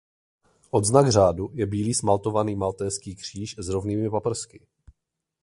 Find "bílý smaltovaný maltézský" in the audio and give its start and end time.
1.65-3.15